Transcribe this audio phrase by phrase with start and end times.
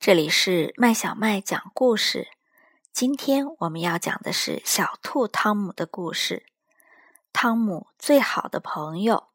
[0.00, 2.28] 这里是麦小麦讲故事。
[2.90, 6.46] 今天我们要讲的是小兔汤姆的故事。
[7.34, 9.28] 汤姆最好的朋友。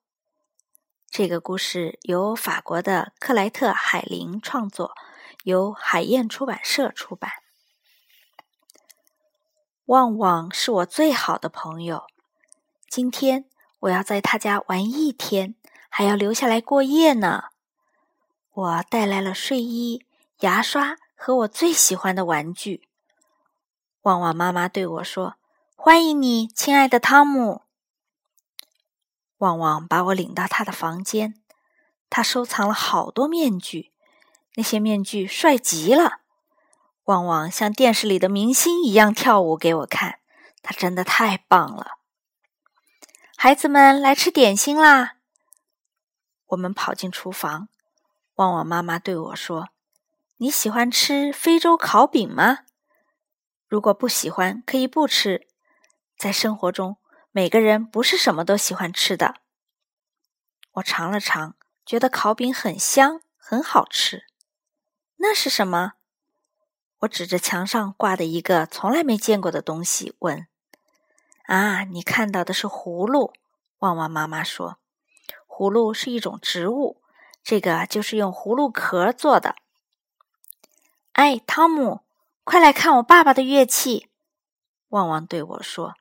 [1.07, 4.95] 这个故事由法国的克莱特·海林创作，
[5.43, 7.31] 由海燕出版社出版。
[9.85, 12.07] 旺旺是我最好的朋友。
[12.89, 13.45] 今天
[13.81, 15.53] 我要在他家玩一天，
[15.89, 17.49] 还要留下来过夜呢。
[18.51, 20.03] 我带来了睡衣、
[20.39, 22.87] 牙刷和我最喜欢的玩具。
[24.01, 25.35] 旺旺妈妈对我说
[25.75, 27.63] ：“欢迎你，亲爱的汤姆。”
[29.39, 31.35] 旺旺把我领到他的房间，
[32.09, 33.91] 他收藏了好多面具，
[34.55, 36.21] 那些面具帅极了。
[37.05, 40.19] 旺旺像电视里的明星一样跳舞给我看，
[40.61, 41.99] 他真的太棒了。
[43.37, 45.17] 孩子们来吃点心啦！
[46.47, 47.69] 我们跑进厨房。
[48.35, 49.69] 旺旺妈妈对我说
[50.37, 52.65] ：“你喜欢吃非洲烤饼吗？
[53.67, 55.47] 如果不喜欢，可以不吃。
[56.17, 56.97] 在生活中，
[57.31, 59.35] 每个人不是什么都喜欢吃的。”
[60.75, 61.55] 我尝了尝，
[61.85, 64.25] 觉得烤饼很香，很好吃。
[65.17, 65.93] 那是什么？
[66.99, 70.47] 我指着墙上挂的一个从来没见过的东西问
[71.47, 73.33] ：“啊，你看到的是葫芦？”
[73.79, 74.79] 旺旺妈妈说
[75.47, 77.01] ：“葫芦是一种植物。”
[77.41, 79.55] 这个就是用葫芦壳做的。
[81.15, 82.01] 哎，汤姆，
[82.43, 84.09] 快来看我爸爸的乐器！
[84.89, 85.93] 旺旺对我说：“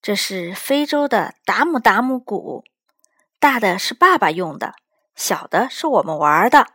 [0.00, 2.64] 这是非洲的达姆达姆鼓，
[3.38, 4.76] 大的是爸爸用的，
[5.14, 6.68] 小的是我们玩的。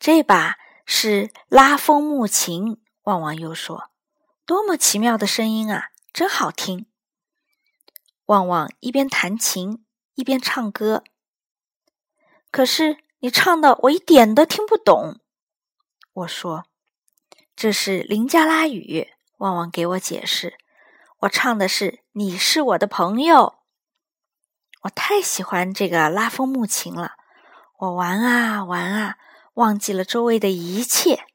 [0.00, 3.90] 这把是拉风木琴。”旺旺又说
[4.44, 6.86] ：“多么奇妙的声音啊，真好听！”
[8.26, 11.04] 旺旺一边弹琴一边唱歌。
[12.50, 15.20] 可是你唱的我一点都听不懂，
[16.14, 16.64] 我说
[17.54, 19.12] 这是林加拉语。
[19.38, 20.56] 旺旺给我解释，
[21.18, 23.58] 我唱的是你是我的朋友。
[24.82, 27.16] 我太喜欢这个拉风木琴了，
[27.78, 29.18] 我玩啊玩啊，
[29.54, 31.26] 忘记了周围的一切。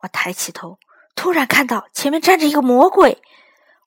[0.00, 0.78] 我抬起头，
[1.14, 3.22] 突然看到前面站着一个魔鬼，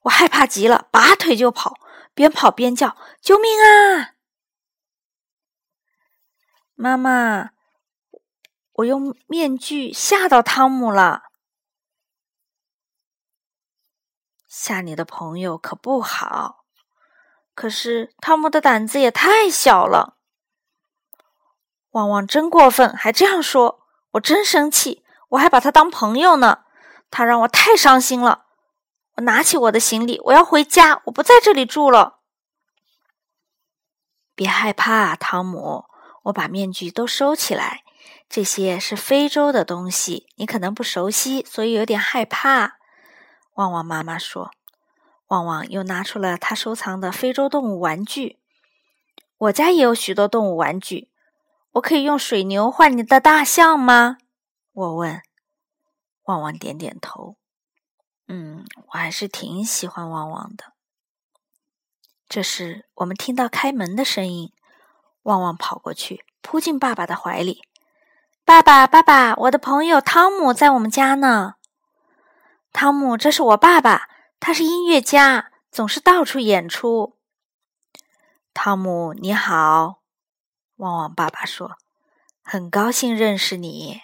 [0.02, 1.78] 我害怕极了，拔腿就跑，
[2.12, 4.14] 边跑边叫：“救命啊！”
[6.74, 7.52] 妈妈，
[8.74, 11.22] 我用面具吓到汤姆了。
[14.48, 16.64] 吓你的朋友可不好。
[17.54, 20.16] 可是汤姆的胆子也太小了。
[21.90, 25.04] 旺旺真过分，还这样说，我真生气。
[25.28, 26.64] 我还把他当朋友呢，
[27.10, 28.46] 他让我太伤心了。
[29.14, 32.18] 我拿起我的行李，我要回家，我不在这里住了。
[34.34, 35.84] 别害怕，汤姆。
[36.24, 37.83] 我把面具都收起来，
[38.34, 42.78] 这些是非洲的东西，你可能不熟悉，所以有点害怕。
[43.52, 44.50] 旺旺妈妈说
[45.30, 48.40] ：“旺旺又拿出了他收藏的非洲动物玩具。
[49.38, 51.12] 我家也有许多动物玩具，
[51.74, 54.18] 我可以用水牛换你的大象吗？”
[54.74, 55.22] 我问。
[56.24, 57.36] 旺旺点点头。
[58.26, 60.72] 嗯，我还是挺喜欢旺旺的。
[62.28, 64.52] 这时，我们听到开门的声音。
[65.22, 67.62] 旺旺跑过去，扑进爸爸的怀里。
[68.46, 71.54] 爸爸，爸爸，我的朋友汤姆在我们家呢。
[72.74, 77.16] 汤姆，这是我爸爸，他是音乐家，总是到处演出。
[78.52, 80.02] 汤姆，你好，
[80.76, 81.78] 旺旺爸爸说
[82.44, 84.02] ：“很高兴认识你。”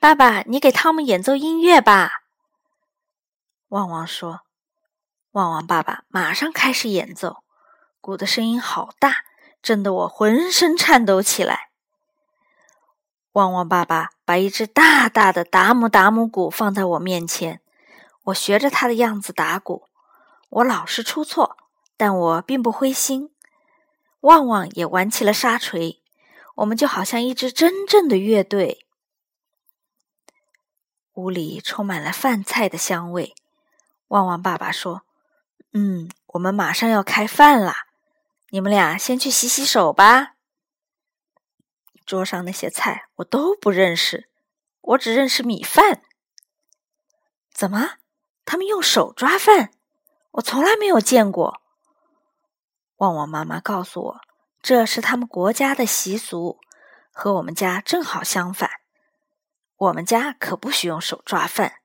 [0.00, 2.22] 爸爸，你给汤姆演奏音乐吧。
[3.68, 4.40] 旺旺说
[5.32, 7.42] ：“旺旺爸爸马上开始演奏。”
[8.00, 9.24] 鼓的声音好大，
[9.62, 11.70] 震得我浑身颤抖起来。
[13.32, 17.60] 旺旺爸爸把一只大大的达姆达姆鼓放在我面前，
[18.24, 19.88] 我学着他的样子打鼓。
[20.48, 21.56] 我老是出错，
[21.96, 23.30] 但我并不灰心。
[24.20, 26.00] 旺旺也玩起了沙锤，
[26.56, 28.86] 我们就好像一支真正的乐队。
[31.14, 33.34] 屋里充满了饭菜的香味。
[34.08, 35.02] 旺旺爸爸说
[35.74, 37.85] ：“嗯，我们马上要开饭啦。”
[38.50, 40.36] 你们俩先去洗洗手吧。
[42.04, 44.30] 桌上那些菜我都不认识，
[44.80, 46.02] 我只认识米饭。
[47.52, 47.98] 怎么，
[48.44, 49.72] 他们用手抓饭？
[50.32, 51.60] 我从来没有见过。
[52.96, 54.20] 旺旺妈妈告诉我，
[54.62, 56.60] 这是他们国家的习俗，
[57.10, 58.70] 和我们家正好相反。
[59.76, 61.80] 我们家可不许用手抓饭。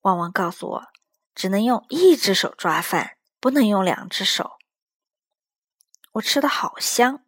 [0.00, 0.86] 旺旺告诉我，
[1.34, 3.18] 只能用一只手抓饭。
[3.40, 4.58] 不能用两只手。
[6.12, 7.24] 我吃的好香，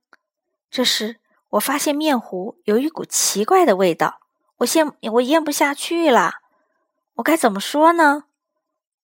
[0.70, 1.20] 这时，
[1.50, 4.20] 我发现面糊有一股奇怪的味道，
[4.59, 6.43] 我咽我咽不下去了。
[7.14, 8.25] 我该怎么说呢？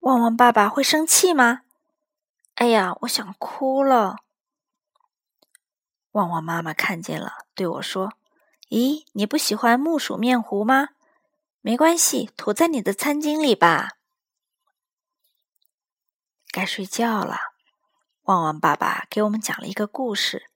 [0.01, 1.63] 旺旺爸爸会生气吗？
[2.55, 4.17] 哎呀，我想哭了。
[6.13, 8.15] 旺旺妈妈看见了，对我说
[8.71, 10.89] ：“咦，你不喜欢木薯面糊吗？
[11.61, 13.98] 没关系，涂在你的餐巾里吧。”
[16.59, 17.39] 该睡觉了。
[18.23, 20.51] 旺旺爸爸给我们讲了一个故事：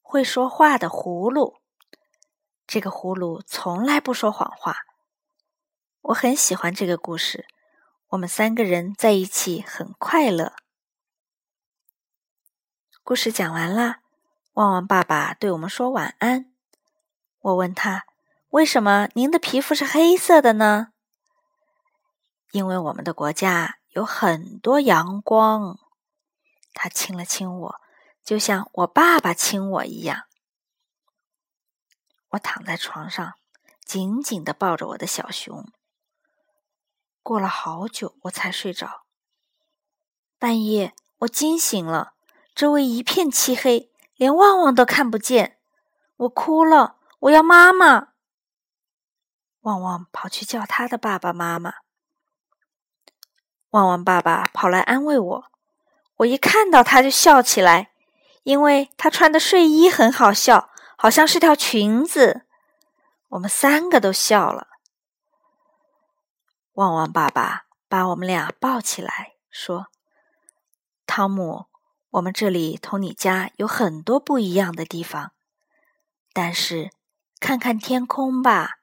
[0.00, 1.58] 会说话的葫芦。
[2.66, 4.78] 这个葫芦从来不说谎话。
[6.00, 7.46] 我很喜欢这个故事。
[8.08, 10.54] 我们三个人在一起很快乐。
[13.02, 13.96] 故事讲完了，
[14.54, 16.50] 旺旺爸爸对我们说晚安。
[17.40, 18.06] 我问他
[18.48, 20.92] ：“为什么您的皮肤是黑色的呢？”
[22.52, 25.78] 因为我们的国家有很多阳光。
[26.72, 27.80] 他亲了亲我，
[28.24, 30.24] 就像我爸爸亲我一样。
[32.30, 33.34] 我躺在床上，
[33.84, 35.70] 紧紧的抱着我的小熊。
[37.22, 39.04] 过了好久，我才睡着。
[40.40, 42.14] 半夜，我惊醒了。
[42.52, 45.60] 周围一片漆黑，连旺旺都看不见。
[46.16, 48.08] 我哭了，我要妈妈。
[49.60, 51.74] 旺旺跑去叫他的爸爸妈妈。
[53.74, 55.44] 旺旺爸爸跑来安慰我，
[56.18, 57.90] 我一看到他就笑起来，
[58.44, 62.42] 因为他穿的睡衣很好笑，好像是条裙子。
[63.30, 64.68] 我们三个都笑了。
[66.74, 69.88] 旺旺爸爸把我们俩抱起来，说
[71.04, 71.66] ：“汤姆。”
[72.14, 75.32] 我们这里同你家有很多不一样的地方，
[76.32, 76.92] 但是
[77.40, 78.78] 看看天空吧，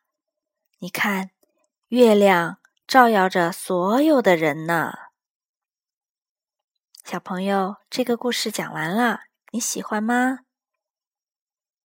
[0.79, 1.31] 你看，
[1.88, 2.57] 月亮
[2.91, 4.91] 照耀着所有的人呢。
[7.05, 9.21] 小朋友，这个故事讲完了，
[9.53, 10.39] 你喜欢吗？